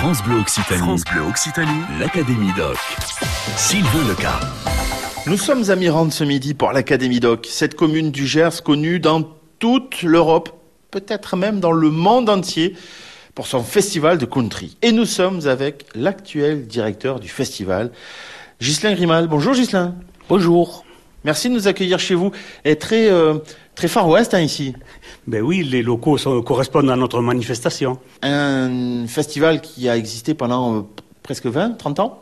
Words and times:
France 0.00 0.22
Bleu 0.22 0.38
Occitanie. 0.38 0.78
France 0.78 1.02
Bleu 1.12 1.22
Occitanie. 1.22 1.80
L'Académie 1.98 2.52
Doc. 2.56 2.76
Sylvain 3.56 4.08
Leca. 4.08 4.38
Nous 5.26 5.36
sommes 5.36 5.68
à 5.70 5.74
Mirande 5.74 6.12
ce 6.12 6.22
midi 6.22 6.54
pour 6.54 6.70
l'Académie 6.70 7.18
Doc, 7.18 7.48
cette 7.50 7.74
commune 7.74 8.12
du 8.12 8.24
Gers 8.24 8.62
connue 8.62 9.00
dans 9.00 9.24
toute 9.58 10.02
l'Europe, 10.02 10.50
peut-être 10.92 11.36
même 11.36 11.58
dans 11.58 11.72
le 11.72 11.90
monde 11.90 12.30
entier, 12.30 12.76
pour 13.34 13.48
son 13.48 13.64
festival 13.64 14.18
de 14.18 14.24
country. 14.24 14.76
Et 14.82 14.92
nous 14.92 15.04
sommes 15.04 15.48
avec 15.48 15.86
l'actuel 15.96 16.68
directeur 16.68 17.18
du 17.18 17.28
festival, 17.28 17.90
Ghislain 18.60 18.94
Grimal. 18.94 19.26
Bonjour 19.26 19.54
Ghislain. 19.54 19.96
Bonjour. 20.28 20.84
Merci 21.24 21.48
de 21.48 21.54
nous 21.54 21.68
accueillir 21.68 21.98
chez 21.98 22.14
vous. 22.14 22.30
Et 22.64 22.76
très, 22.76 23.10
euh, 23.10 23.34
très 23.74 23.88
far 23.88 24.08
west 24.08 24.34
hein, 24.34 24.40
ici. 24.40 24.74
Ben 25.26 25.42
oui, 25.42 25.62
les 25.64 25.82
locaux 25.82 26.16
sont- 26.18 26.40
correspondent 26.42 26.90
à 26.90 26.96
notre 26.96 27.20
manifestation. 27.20 27.98
Un 28.22 29.06
festival 29.06 29.60
qui 29.60 29.88
a 29.88 29.96
existé 29.96 30.34
pendant 30.34 30.76
euh, 30.76 30.80
presque 31.22 31.46
20, 31.46 31.72
30 31.76 32.00
ans 32.00 32.20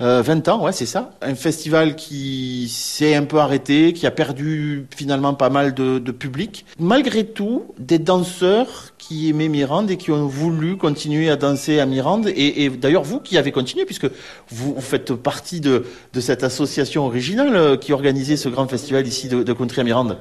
Euh, 0.00 0.22
20 0.22 0.48
ans, 0.48 0.64
ouais, 0.64 0.72
c'est 0.72 0.86
ça. 0.86 1.12
Un 1.22 1.34
festival 1.34 1.96
qui 1.96 2.68
s'est 2.68 3.14
un 3.14 3.24
peu 3.24 3.38
arrêté, 3.38 3.92
qui 3.92 4.06
a 4.06 4.10
perdu 4.10 4.86
finalement 4.96 5.34
pas 5.34 5.50
mal 5.50 5.74
de, 5.74 5.98
de 5.98 6.12
public. 6.12 6.64
Malgré 6.78 7.24
tout, 7.24 7.66
des 7.78 7.98
danseurs 7.98 8.92
qui 8.98 9.28
aimaient 9.30 9.48
Mirande 9.48 9.90
et 9.90 9.96
qui 9.96 10.10
ont 10.10 10.26
voulu 10.26 10.76
continuer 10.76 11.30
à 11.30 11.36
danser 11.36 11.80
à 11.80 11.86
Mirande. 11.86 12.28
Et, 12.28 12.64
et 12.64 12.70
d'ailleurs, 12.70 13.02
vous 13.02 13.20
qui 13.20 13.38
avez 13.38 13.52
continué, 13.52 13.84
puisque 13.84 14.06
vous, 14.48 14.74
vous 14.74 14.80
faites 14.80 15.14
partie 15.14 15.60
de, 15.60 15.84
de 16.12 16.20
cette 16.20 16.44
association 16.44 17.06
originale 17.06 17.54
euh, 17.56 17.76
qui 17.76 17.92
organisait 17.92 18.36
ce 18.36 18.48
grand 18.48 18.66
festival 18.68 19.06
ici 19.06 19.28
de, 19.28 19.42
de 19.42 19.52
country 19.52 19.80
à 19.80 19.84
Mirande. 19.84 20.18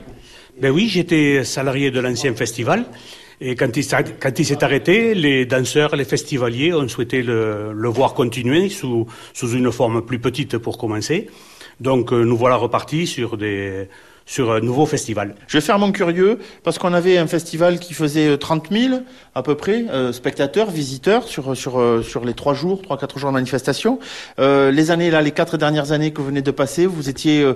Ben 0.62 0.72
oui, 0.72 0.88
j'étais 0.88 1.44
salarié 1.44 1.92
de 1.92 2.00
l'ancien 2.00 2.36
festival. 2.36 2.86
Et 3.44 3.56
quand 3.56 3.76
il, 3.76 3.84
s'est- 3.84 4.64
arrêté, 4.64 5.16
les 5.16 5.48
danseurs, 5.48 5.96
les 5.96 6.06
festivaliers 6.06 6.76
ont 6.76 6.88
souhaité 6.88 7.24
le, 7.24 7.74
voir 7.90 8.14
continuer 8.14 8.70
sous, 8.70 9.08
une 9.42 9.72
forme 9.72 10.06
plus 10.06 10.20
petite 10.20 10.60
pour 10.60 10.78
commencer. 10.78 11.28
Donc 11.80 12.14
euh, 12.14 12.24
nous 12.24 12.38
voilà 12.38 12.56
repartis 12.56 13.08
sur, 13.08 13.34
un 13.34 14.60
nouveau 14.60 14.86
festival. 14.86 15.34
Je 15.48 15.58
vais 15.58 15.62
faire 15.62 15.80
mon 15.80 15.92
curieux 15.92 16.38
parce 16.64 16.78
qu'on 16.78 16.94
avait 16.94 17.18
un 17.18 17.26
festival 17.26 17.80
qui 17.80 17.96
faisait 17.96 18.28
euh, 18.28 18.38
30 18.38 18.68
000 18.72 19.00
à 19.34 19.42
peu 19.42 19.56
près 19.56 19.86
euh, 19.90 20.14
spectateurs, 20.14 20.70
visiteurs 20.70 21.28
sur 21.28 21.50
euh, 21.80 22.04
les 22.24 22.36
trois 22.36 22.54
jours, 22.54 22.84
trois 22.84 23.00
quatre 23.00 23.18
jours 23.18 23.32
de 23.32 23.34
manifestation. 23.34 23.98
Euh, 24.38 24.70
les 24.70 24.92
années 24.92 25.10
là, 25.10 25.24
les 25.24 25.32
quatre 25.32 25.58
dernières 25.58 25.92
années 25.92 26.12
que 26.14 26.22
vous 26.22 26.28
venez 26.28 26.44
de 26.44 26.52
passer, 26.52 26.86
vous 26.86 27.10
étiez 27.10 27.42
euh, 27.42 27.56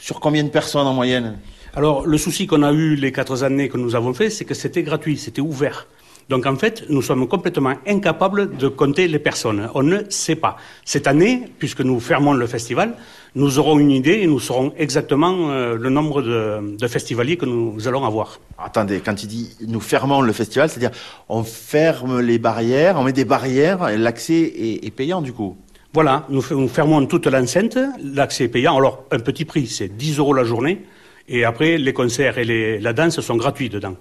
sur 0.00 0.18
combien 0.18 0.42
de 0.42 0.48
personnes 0.48 0.86
en 0.86 0.94
moyenne 0.94 1.38
Alors, 1.74 2.06
le 2.06 2.18
souci 2.18 2.46
qu'on 2.46 2.62
a 2.62 2.72
eu 2.72 2.96
les 2.96 3.12
quatre 3.12 3.44
années 3.44 3.68
que 3.68 3.76
nous 3.76 3.94
avons 3.94 4.14
fait, 4.14 4.30
c'est 4.30 4.44
que 4.44 4.54
c'était 4.54 4.82
gratuit, 4.82 5.18
c'était 5.18 5.42
ouvert. 5.42 5.86
Donc, 6.30 6.46
en 6.46 6.56
fait, 6.56 6.84
nous 6.88 7.02
sommes 7.02 7.26
complètement 7.28 7.74
incapables 7.86 8.56
de 8.56 8.68
compter 8.68 9.08
les 9.08 9.18
personnes. 9.18 9.68
On 9.74 9.82
ne 9.82 9.98
sait 10.08 10.36
pas. 10.36 10.56
Cette 10.84 11.06
année, 11.06 11.42
puisque 11.58 11.80
nous 11.80 11.98
fermons 12.00 12.32
le 12.32 12.46
festival, 12.46 12.94
nous 13.34 13.58
aurons 13.58 13.78
une 13.78 13.90
idée 13.90 14.20
et 14.22 14.26
nous 14.26 14.40
saurons 14.40 14.72
exactement 14.78 15.50
euh, 15.50 15.76
le 15.76 15.90
nombre 15.90 16.22
de, 16.22 16.76
de 16.76 16.88
festivaliers 16.88 17.36
que 17.36 17.46
nous 17.46 17.86
allons 17.86 18.04
avoir. 18.04 18.40
Attendez, 18.58 19.00
quand 19.00 19.22
il 19.22 19.26
dit 19.26 19.56
nous 19.66 19.80
fermons 19.80 20.20
le 20.20 20.32
festival, 20.32 20.68
c'est-à-dire 20.68 20.96
on 21.28 21.44
ferme 21.44 22.20
les 22.20 22.38
barrières, 22.38 22.96
on 22.98 23.04
met 23.04 23.12
des 23.12 23.24
barrières, 23.24 23.88
et 23.88 23.98
l'accès 23.98 24.40
est, 24.40 24.84
est 24.84 24.90
payant 24.90 25.22
du 25.22 25.32
coup? 25.32 25.56
Voilà, 25.92 26.24
nous, 26.28 26.40
fermons 26.68 27.04
toute 27.06 27.26
l'enceinte, 27.26 27.76
l'accès 28.02 28.44
est 28.44 28.48
payant. 28.48 28.76
Alors, 28.76 29.04
un 29.10 29.18
petit 29.18 29.44
prix, 29.44 29.66
c'est 29.66 29.88
10 29.88 30.18
euros 30.18 30.32
la 30.34 30.44
journée. 30.44 30.82
Et 31.28 31.44
après, 31.44 31.78
les 31.78 31.92
concerts 31.92 32.38
et 32.38 32.44
les- 32.44 32.78
la 32.80 32.92
danse 32.92 33.20
sont 33.20 33.36
gratuits 33.36 33.68
dedans. 33.68 33.96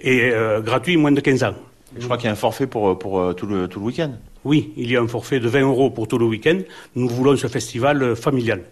Et 0.00 0.30
euh, 0.32 0.60
gratuits 0.60 0.96
moins 0.96 1.12
de 1.12 1.20
15 1.20 1.42
ans. 1.44 1.54
Je 1.98 2.04
crois 2.04 2.16
qu'il 2.16 2.26
y 2.26 2.28
a 2.28 2.32
un 2.32 2.36
forfait 2.36 2.66
pour 2.66 2.98
pour 2.98 3.20
euh, 3.20 3.32
tout 3.32 3.46
le 3.46 3.68
tout 3.68 3.80
le 3.80 3.86
week-end. 3.86 4.12
Oui, 4.44 4.72
il 4.76 4.90
y 4.90 4.96
a 4.96 5.00
un 5.00 5.08
forfait 5.08 5.40
de 5.40 5.48
20 5.48 5.60
euros 5.62 5.88
pour 5.90 6.08
tout 6.08 6.18
le 6.18 6.26
week-end. 6.26 6.58
Nous 6.94 7.08
voulons 7.08 7.36
ce 7.36 7.46
festival 7.46 8.02
euh, 8.02 8.14
familial. 8.14 8.62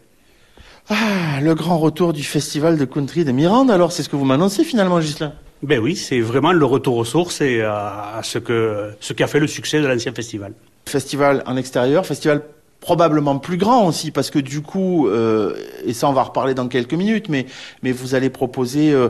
Ah, 0.91 1.41
le 1.41 1.55
grand 1.55 1.79
retour 1.79 2.13
du 2.13 2.23
festival 2.23 2.77
de 2.77 2.85
country 2.85 3.25
de 3.25 3.33
Mirande. 3.33 3.71
Alors, 3.71 3.93
c'est 3.93 4.03
ce 4.03 4.09
que 4.11 4.17
vous 4.17 4.27
m'annoncez 4.27 4.65
finalement, 4.65 5.01
Gislain 5.01 5.33
Ben 5.67 5.81
oui, 5.81 5.97
c'est 5.97 6.21
vraiment 6.21 6.53
le 6.53 6.65
retour 6.65 6.97
aux 6.99 7.07
sources 7.07 7.41
et 7.41 7.63
à, 7.63 8.17
à 8.19 8.23
ce 8.23 8.39
que 8.39 8.91
ce 9.01 9.15
qui 9.15 9.23
a 9.23 9.27
fait 9.27 9.41
le 9.41 9.47
succès 9.47 9.81
de 9.81 9.87
l'ancien 9.87 10.13
festival. 10.13 10.53
Festival 10.87 11.43
en 11.47 11.57
extérieur, 11.57 12.05
festival 12.05 12.43
probablement 12.81 13.39
plus 13.39 13.57
grand 13.57 13.87
aussi, 13.87 14.11
parce 14.11 14.31
que 14.31 14.39
du 14.39 14.61
coup, 14.61 15.09
euh, 15.09 15.55
et 15.87 15.95
ça 15.95 16.07
on 16.07 16.13
va 16.13 16.23
reparler 16.23 16.53
dans 16.53 16.69
quelques 16.69 16.93
minutes, 16.93 17.31
mais, 17.31 17.47
mais 17.83 17.93
vous 17.93 18.15
allez 18.15 18.29
proposer 18.29 18.93
euh, 18.93 19.09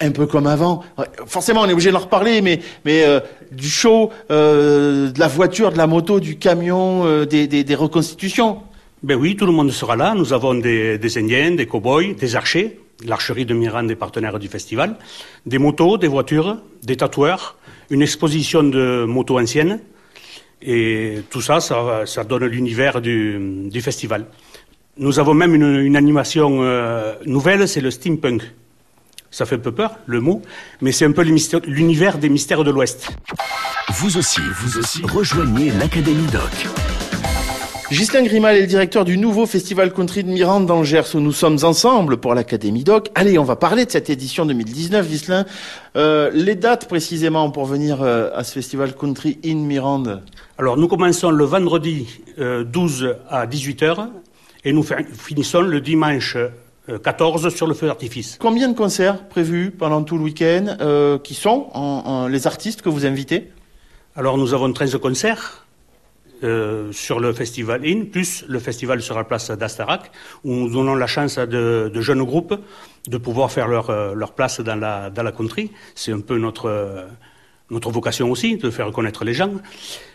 un 0.00 0.12
peu 0.12 0.26
comme 0.26 0.46
avant. 0.46 0.84
Forcément, 1.26 1.62
on 1.62 1.68
est 1.68 1.72
obligé 1.72 1.90
de 1.90 1.96
en 1.96 1.98
reparler, 1.98 2.40
mais, 2.40 2.60
mais 2.84 3.02
euh, 3.04 3.18
du 3.50 3.68
show, 3.68 4.10
euh, 4.30 5.10
de 5.10 5.18
la 5.18 5.26
voiture, 5.26 5.72
de 5.72 5.76
la 5.76 5.88
moto, 5.88 6.20
du 6.20 6.38
camion, 6.38 7.04
euh, 7.04 7.26
des, 7.26 7.48
des, 7.48 7.64
des 7.64 7.74
reconstitutions. 7.74 8.58
Ben 9.02 9.16
oui, 9.16 9.34
tout 9.34 9.46
le 9.46 9.52
monde 9.52 9.72
sera 9.72 9.96
là. 9.96 10.14
Nous 10.14 10.32
avons 10.32 10.54
des, 10.54 10.98
des 10.98 11.18
Indiens, 11.18 11.50
des 11.50 11.66
cow-boys, 11.66 12.14
des 12.18 12.36
archers, 12.36 12.78
l'archerie 13.04 13.44
de 13.44 13.54
Mirande 13.54 13.86
des 13.86 13.96
partenaires 13.96 14.38
du 14.38 14.48
festival, 14.48 14.96
des 15.46 15.58
motos, 15.58 15.98
des 15.98 16.08
voitures, 16.08 16.58
des 16.82 16.96
tatoueurs, 16.96 17.56
une 17.90 18.02
exposition 18.02 18.62
de 18.62 19.04
motos 19.06 19.38
anciennes. 19.38 19.80
Et 20.62 21.22
tout 21.30 21.40
ça, 21.40 21.60
ça, 21.60 22.24
donne 22.24 22.44
l'univers 22.44 23.00
du, 23.00 23.80
festival. 23.80 24.26
Nous 24.98 25.18
avons 25.18 25.32
même 25.32 25.54
une, 25.54 25.96
animation 25.96 26.62
euh, 26.62 27.14
nouvelle, 27.24 27.66
c'est 27.66 27.80
le 27.80 27.90
steampunk. 27.90 28.42
Ça 29.30 29.46
fait 29.46 29.54
un 29.54 29.60
peu 29.60 29.72
peur, 29.72 29.96
le 30.06 30.20
mot, 30.20 30.42
mais 30.80 30.92
c'est 30.92 31.04
un 31.04 31.12
peu 31.12 31.22
l'univers 31.22 32.18
des 32.18 32.28
mystères 32.28 32.64
de 32.64 32.70
l'Ouest. 32.70 33.10
Vous 33.90 34.18
aussi, 34.18 34.40
vous 34.60 34.78
aussi, 34.78 35.02
rejoignez 35.04 35.70
l'Académie 35.70 36.26
Doc. 36.26 36.99
Ghislain 37.90 38.22
Grimal 38.22 38.56
est 38.56 38.60
le 38.60 38.66
directeur 38.68 39.04
du 39.04 39.18
nouveau 39.18 39.46
festival 39.46 39.92
country 39.92 40.22
de 40.22 40.28
Mirande 40.28 40.64
dans 40.66 40.78
le 40.78 40.84
Gers 40.84 41.12
où 41.14 41.18
nous 41.20 41.32
sommes 41.32 41.58
ensemble 41.64 42.18
pour 42.18 42.34
l'Académie 42.34 42.84
Doc. 42.84 43.10
Allez, 43.16 43.36
on 43.36 43.42
va 43.44 43.56
parler 43.56 43.84
de 43.84 43.90
cette 43.90 44.08
édition 44.10 44.46
2019, 44.46 45.08
Ghislain. 45.08 45.44
Euh, 45.96 46.30
les 46.32 46.54
dates 46.54 46.86
précisément 46.86 47.50
pour 47.50 47.64
venir 47.66 48.00
euh, 48.02 48.30
à 48.34 48.44
ce 48.44 48.52
festival 48.52 48.94
country 48.94 49.38
in 49.44 49.56
Mirande? 49.56 50.22
Alors, 50.56 50.76
nous 50.76 50.86
commençons 50.86 51.30
le 51.32 51.44
vendredi 51.44 52.06
euh, 52.38 52.62
12 52.62 53.16
à 53.28 53.46
18h 53.48 54.06
et 54.64 54.72
nous 54.72 54.84
fin- 54.84 55.02
finissons 55.12 55.62
le 55.62 55.80
dimanche 55.80 56.36
euh, 56.36 56.98
14 56.98 57.52
sur 57.52 57.66
le 57.66 57.74
feu 57.74 57.88
d'artifice. 57.88 58.36
Combien 58.40 58.68
de 58.68 58.76
concerts 58.76 59.26
prévus 59.28 59.72
pendant 59.76 60.04
tout 60.04 60.16
le 60.16 60.22
week-end 60.22 60.76
euh, 60.80 61.18
Qui 61.18 61.34
sont 61.34 61.66
en- 61.74 62.02
en- 62.06 62.28
les 62.28 62.46
artistes 62.46 62.82
que 62.82 62.88
vous 62.88 63.04
invitez? 63.04 63.50
Alors, 64.14 64.38
nous 64.38 64.54
avons 64.54 64.72
13 64.72 64.96
concerts 65.02 65.66
euh, 66.42 66.92
sur 66.92 67.20
le 67.20 67.32
festival 67.32 67.86
IN, 67.86 68.04
plus 68.04 68.44
le 68.48 68.58
festival 68.58 69.02
sur 69.02 69.16
la 69.16 69.24
place 69.24 69.50
d'Astarac, 69.50 70.10
où 70.44 70.54
nous 70.54 70.70
donnons 70.70 70.94
la 70.94 71.06
chance 71.06 71.38
à 71.38 71.46
de, 71.46 71.90
jeunes 72.00 72.22
groupes 72.22 72.54
de 73.08 73.18
pouvoir 73.18 73.50
faire 73.50 73.68
leur, 73.68 73.90
euh, 73.90 74.14
leur 74.14 74.32
place 74.32 74.60
dans 74.60 74.76
la, 74.76 75.10
dans 75.10 75.22
la 75.22 75.32
country. 75.32 75.70
C'est 75.94 76.12
un 76.12 76.20
peu 76.20 76.38
notre, 76.38 76.66
euh, 76.66 77.06
notre 77.70 77.90
vocation 77.90 78.30
aussi, 78.30 78.56
de 78.56 78.70
faire 78.70 78.90
connaître 78.90 79.24
les 79.24 79.34
gens. 79.34 79.52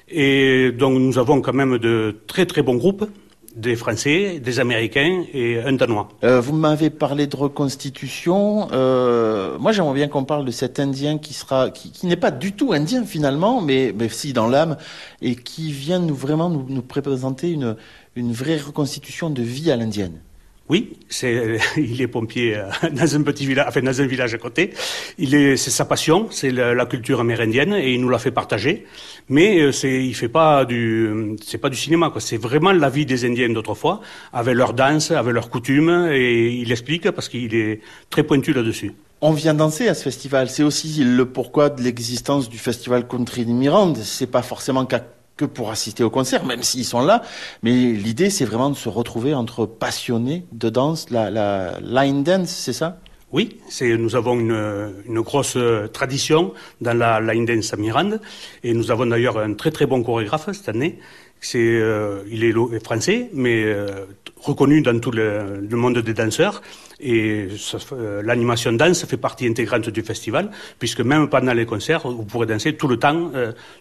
Et 0.08 0.72
donc, 0.72 1.00
nous 1.00 1.18
avons 1.18 1.42
quand 1.42 1.54
même 1.54 1.78
de 1.78 2.16
très 2.28 2.46
très 2.46 2.62
bons 2.62 2.76
groupes, 2.76 3.06
des 3.56 3.76
Français, 3.76 4.40
des 4.40 4.60
Américains 4.60 5.24
et 5.34 5.60
un 5.60 5.74
Danois. 5.74 6.10
Euh, 6.24 6.42
Vous 6.42 6.54
m'avez 6.54 6.90
parlé 6.90 7.26
de 7.28 7.36
reconstitution. 7.36 8.68
Euh, 8.72 9.58
moi, 9.58 9.72
j'aimerais 9.72 9.94
bien 9.94 10.08
qu'on 10.08 10.26
parle 10.26 10.46
de 10.46 10.52
cet 10.52 10.80
Indien 10.80 11.18
qui 11.18 11.34
sera, 11.34 11.70
qui, 11.70 12.06
n'est 12.06 12.18
pas 12.18 12.32
du 12.32 12.52
tout 12.52 12.74
indien 12.74 13.06
finalement, 13.06 13.62
mais, 13.62 13.94
mais 13.98 14.10
si 14.10 14.34
dans 14.34 14.48
l'âme, 14.48 14.78
et 15.22 15.36
qui 15.36 15.72
vient 15.72 16.00
nous 16.00 16.16
vraiment 16.16 16.50
nous, 16.50 16.66
nous 16.68 16.82
présenter 16.82 17.52
une, 17.52 17.76
une 18.16 18.34
vraie 18.34 18.58
reconstitution 18.58 19.30
de 19.30 19.42
vie 19.42 19.72
à 19.72 19.76
l'indienne. 19.78 20.20
Oui, 20.68 20.94
c'est, 21.10 21.60
il 21.78 22.02
est 22.02 22.08
pompier 22.08 22.58
euh, 22.58 22.70
dans 22.92 23.16
un 23.16 23.22
petit 23.22 23.46
village, 23.46 23.66
enfin 23.68 23.82
dans 23.82 24.02
un 24.02 24.08
village 24.08 24.34
à 24.34 24.38
côté. 24.38 24.72
Il 25.20 25.36
est, 25.36 25.58
c'est 25.58 25.70
sa 25.70 25.86
passion, 25.86 26.28
c'est 26.32 26.52
la, 26.52 26.86
culture 26.86 27.20
amérindienne 27.20 27.74
et 27.74 27.94
il 27.94 28.02
nous 28.02 28.10
l'a 28.10 28.18
fait 28.18 28.32
partager. 28.32 28.86
Mais 29.30 29.60
euh, 29.60 29.72
c'est, 29.72 30.04
il 30.04 30.16
fait 30.16 30.30
pas 30.30 30.66
du, 30.66 31.36
c'est 31.44 31.60
pas 31.60 31.70
du 31.70 31.78
cinéma 31.78 32.10
quoi. 32.10 32.20
C'est 32.20 32.38
vraiment 32.38 32.72
la 32.72 32.90
vie 32.90 33.06
des 33.06 33.26
Indiens 33.26 33.50
d'autrefois, 33.50 34.02
avec 34.34 34.56
leurs 34.56 34.74
danses, 34.74 35.12
avec 35.12 35.34
leurs 35.34 35.50
coutumes 35.50 36.10
et 36.12 36.48
il 36.48 36.72
explique 36.72 37.12
parce 37.12 37.30
qu'il 37.30 37.54
est 37.54 37.82
très 38.10 38.24
pointu 38.24 38.52
là-dessus. 38.54 38.94
On 39.22 39.32
vient 39.32 39.54
danser 39.54 39.88
à 39.88 39.94
ce 39.94 40.04
festival. 40.04 40.50
C'est 40.50 40.64
aussi 40.64 41.04
le 41.04 41.26
pourquoi 41.26 41.70
de 41.70 41.82
l'existence 41.82 42.50
du 42.50 42.58
festival 42.58 43.08
Country 43.08 43.46
de 43.46 43.52
Mirande. 43.52 43.98
C'est 43.98 44.28
pas 44.28 44.42
forcément 44.42 44.86
qu'à- 44.86 45.06
que 45.38 45.46
pour 45.46 45.70
assister 45.72 46.04
au 46.04 46.10
concert, 46.10 46.46
même 46.46 46.64
s'ils 46.64 46.86
sont 46.86 47.02
là. 47.02 47.22
Mais 47.64 47.72
l'idée, 47.72 48.30
c'est 48.30 48.46
vraiment 48.46 48.70
de 48.70 48.76
se 48.76 48.90
retrouver 48.90 49.34
entre 49.34 49.66
passionnés 49.66 50.46
de 50.52 50.70
danse, 50.70 51.10
la, 51.10 51.30
la 51.30 51.80
line 51.82 52.24
dance, 52.24 52.50
c'est 52.50 52.74
ça? 52.74 53.00
Oui, 53.32 53.58
c'est, 53.68 53.98
nous 53.98 54.16
avons 54.16 54.40
une, 54.40 54.94
une, 55.08 55.20
grosse 55.20 55.58
tradition 55.92 56.54
dans 56.80 56.98
la 56.98 57.20
line 57.20 57.46
dance 57.46 57.74
à 57.74 57.76
Mirande 57.76 58.22
et 58.64 58.74
nous 58.74 58.92
avons 58.92 59.06
d'ailleurs 59.08 59.38
un 59.40 59.56
très 59.56 59.72
très 59.72 59.86
bon 59.86 60.04
chorégraphe 60.04 60.50
cette 60.54 60.70
année. 60.70 61.00
C'est, 61.42 61.60
euh, 61.60 62.24
il 62.32 62.44
est 62.44 62.84
français, 62.84 63.30
mais 63.34 63.66
euh, 63.66 64.06
reconnu 64.46 64.82
dans 64.82 65.00
tout 65.00 65.12
le, 65.12 65.60
le, 65.60 65.78
monde 65.78 65.98
des 65.98 66.14
danseurs. 66.14 66.62
Et 67.00 67.48
euh, 67.92 68.22
l'animation 68.22 68.72
danse 68.74 69.06
fait 69.06 69.18
partie 69.18 69.48
intégrante 69.48 69.90
du 69.90 70.02
festival, 70.02 70.52
puisque 70.80 71.02
même 71.02 71.30
pendant 71.30 71.54
les 71.54 71.66
concerts, 71.66 72.08
vous 72.08 72.26
pourrez 72.26 72.46
danser 72.46 72.76
tout 72.76 72.88
le 72.88 72.98
temps 72.98 73.32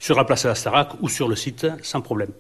sur 0.01 0.17
la 0.17 0.25
place 0.25 0.45
de 0.45 0.49
la 0.49 0.55
Starac 0.55 0.91
ou 1.01 1.09
sur 1.09 1.29
le 1.29 1.37
site 1.37 1.67
sans 1.83 2.01
problème. 2.01 2.31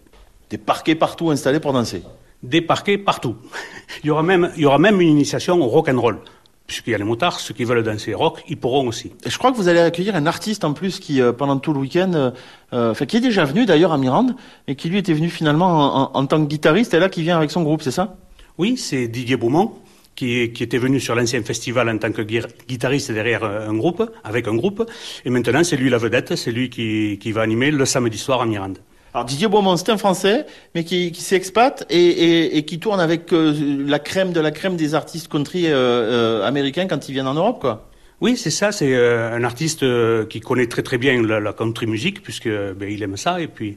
Des 0.50 0.58
parquets 0.58 0.94
partout 0.94 1.30
installés 1.30 1.60
pour 1.60 1.72
danser? 1.72 2.02
Des 2.42 2.60
parquets 2.60 2.98
partout. 2.98 3.36
il, 4.02 4.08
y 4.08 4.10
aura 4.10 4.22
même, 4.22 4.50
il 4.56 4.62
y 4.62 4.66
aura 4.66 4.78
même 4.78 5.00
une 5.00 5.08
initiation 5.08 5.60
au 5.60 5.66
rock 5.66 5.88
and 5.88 6.00
roll 6.00 6.18
puisqu'il 6.66 6.90
y 6.90 6.94
a 6.94 6.98
les 6.98 7.04
motards, 7.04 7.40
ceux 7.40 7.54
qui 7.54 7.64
veulent 7.64 7.82
danser 7.82 8.14
rock, 8.14 8.42
ils 8.48 8.56
pourront 8.56 8.88
aussi. 8.88 9.12
Et 9.24 9.30
je 9.30 9.38
crois 9.38 9.52
que 9.52 9.56
vous 9.56 9.68
allez 9.68 9.80
accueillir 9.80 10.16
un 10.16 10.26
artiste 10.26 10.64
en 10.64 10.72
plus 10.72 10.98
qui, 10.98 11.20
euh, 11.20 11.32
pendant 11.32 11.58
tout 11.58 11.72
le 11.72 11.80
week-end, 11.80 12.12
euh, 12.14 12.30
euh, 12.72 12.92
enfin, 12.92 13.06
qui 13.06 13.18
est 13.18 13.20
déjà 13.20 13.44
venu 13.44 13.66
d'ailleurs 13.66 13.92
à 13.92 13.98
Mirande, 13.98 14.34
et 14.66 14.74
qui 14.74 14.88
lui 14.88 14.98
était 14.98 15.12
venu 15.12 15.28
finalement 15.28 16.16
en, 16.16 16.26
tant 16.26 16.42
que 16.42 16.48
guitariste, 16.48 16.94
et 16.94 16.98
là 16.98 17.08
qui 17.08 17.22
vient 17.22 17.36
avec 17.36 17.50
son 17.50 17.62
groupe, 17.62 17.82
c'est 17.82 17.90
ça? 17.90 18.16
Oui, 18.56 18.76
c'est 18.76 19.08
Didier 19.08 19.36
Beaumont, 19.36 19.72
qui, 20.14 20.52
qui, 20.52 20.62
était 20.62 20.78
venu 20.78 21.00
sur 21.00 21.14
l'ancien 21.14 21.42
festival 21.42 21.88
en 21.88 21.98
tant 21.98 22.12
que 22.12 22.22
guitariste 22.22 23.12
derrière 23.12 23.44
un 23.44 23.74
groupe, 23.74 24.10
avec 24.22 24.48
un 24.48 24.54
groupe, 24.54 24.88
et 25.24 25.30
maintenant 25.30 25.64
c'est 25.64 25.76
lui 25.76 25.90
la 25.90 25.98
vedette, 25.98 26.36
c'est 26.36 26.52
lui 26.52 26.70
qui, 26.70 27.18
qui 27.20 27.32
va 27.32 27.42
animer 27.42 27.70
le 27.72 27.84
samedi 27.84 28.16
soir 28.16 28.40
à 28.40 28.46
Mirande. 28.46 28.78
Alors 29.14 29.26
Didier 29.26 29.46
Beaumont, 29.46 29.76
c'est 29.76 29.90
un 29.90 29.96
Français, 29.96 30.44
mais 30.74 30.82
qui, 30.82 31.12
qui 31.12 31.22
s'expate 31.22 31.86
et, 31.88 32.58
et, 32.58 32.64
qui 32.64 32.80
tourne 32.80 32.98
avec 32.98 33.32
euh, 33.32 33.84
la 33.86 34.00
crème 34.00 34.32
de 34.32 34.40
la 34.40 34.50
crème 34.50 34.76
des 34.76 34.96
artistes 34.96 35.28
country 35.28 35.68
euh, 35.68 35.72
euh, 35.72 36.44
américains 36.44 36.88
quand 36.88 37.08
ils 37.08 37.12
viennent 37.12 37.28
en 37.28 37.34
Europe, 37.34 37.60
quoi. 37.60 37.88
Oui, 38.20 38.36
c'est 38.36 38.50
ça. 38.50 38.72
C'est 38.72 38.96
un 38.96 39.44
artiste 39.44 39.84
qui 40.28 40.40
connaît 40.40 40.66
très 40.66 40.82
très 40.82 40.98
bien 40.98 41.20
la, 41.22 41.40
la 41.40 41.52
country 41.52 41.86
music 41.86 42.22
puisque 42.22 42.48
ben, 42.48 42.88
il 42.88 43.02
aime 43.02 43.16
ça 43.16 43.40
et 43.40 43.48
puis 43.48 43.76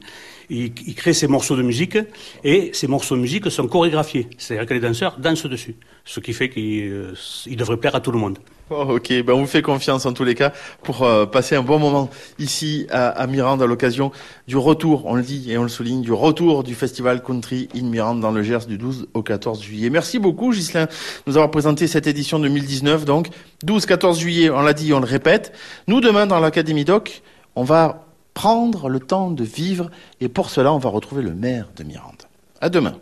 il, 0.50 0.72
il, 0.86 0.94
crée 0.94 1.12
ses 1.12 1.28
morceaux 1.28 1.56
de 1.56 1.62
musique 1.62 1.98
et 2.44 2.70
ces 2.72 2.86
morceaux 2.86 3.16
de 3.16 3.20
musique 3.20 3.50
sont 3.50 3.66
chorégraphiés. 3.66 4.28
C'est-à-dire 4.38 4.66
que 4.66 4.74
les 4.74 4.80
danseurs 4.80 5.18
dansent 5.18 5.46
dessus, 5.46 5.76
ce 6.04 6.20
qui 6.20 6.32
fait 6.32 6.48
qu'il 6.48 7.56
devrait 7.56 7.76
plaire 7.76 7.94
à 7.94 8.00
tout 8.00 8.12
le 8.12 8.18
monde. 8.18 8.38
Oh, 8.70 8.84
ok, 8.96 9.22
ben 9.24 9.32
on 9.32 9.40
vous 9.40 9.46
fait 9.46 9.62
confiance 9.62 10.04
en 10.04 10.12
tous 10.12 10.24
les 10.24 10.34
cas 10.34 10.52
pour 10.82 11.02
euh, 11.02 11.24
passer 11.24 11.56
un 11.56 11.62
bon 11.62 11.78
moment 11.78 12.10
ici 12.38 12.86
à, 12.90 13.08
à 13.08 13.26
Mirande 13.26 13.62
à 13.62 13.66
l'occasion 13.66 14.12
du 14.46 14.58
retour, 14.58 15.06
on 15.06 15.14
le 15.14 15.22
dit 15.22 15.50
et 15.50 15.56
on 15.56 15.62
le 15.62 15.70
souligne, 15.70 16.02
du 16.02 16.12
retour 16.12 16.64
du 16.64 16.74
festival 16.74 17.22
Country 17.22 17.70
in 17.74 17.84
Mirande 17.84 18.20
dans 18.20 18.30
le 18.30 18.42
Gers 18.42 18.66
du 18.66 18.76
12 18.76 19.08
au 19.14 19.22
14 19.22 19.62
juillet. 19.62 19.88
Merci 19.88 20.18
beaucoup 20.18 20.52
Ghislain 20.52 20.84
de 20.84 20.90
nous 21.26 21.36
avoir 21.38 21.50
présenté 21.50 21.86
cette 21.86 22.06
édition 22.06 22.38
2019, 22.40 23.06
donc 23.06 23.28
12-14 23.64 24.18
juillet, 24.18 24.50
on 24.50 24.60
l'a 24.60 24.74
dit, 24.74 24.92
on 24.92 25.00
le 25.00 25.06
répète. 25.06 25.54
Nous 25.86 26.02
demain 26.02 26.26
dans 26.26 26.38
l'Académie 26.38 26.84
Doc, 26.84 27.22
on 27.56 27.64
va 27.64 28.07
prendre 28.38 28.88
le 28.88 29.00
temps 29.00 29.32
de 29.32 29.42
vivre 29.42 29.90
et 30.20 30.28
pour 30.28 30.48
cela 30.48 30.72
on 30.72 30.78
va 30.78 30.90
retrouver 30.90 31.22
le 31.22 31.34
maire 31.34 31.70
de 31.74 31.82
Mirande. 31.82 32.22
À 32.60 32.68
demain. 32.68 32.94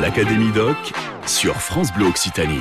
L'Académie 0.00 0.52
Doc 0.52 0.76
sur 1.26 1.56
France 1.56 1.92
Bleu 1.92 2.06
Occitanie. 2.06 2.60